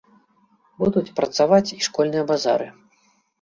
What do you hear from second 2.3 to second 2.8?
базары.